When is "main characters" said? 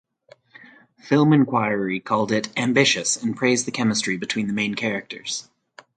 4.53-5.47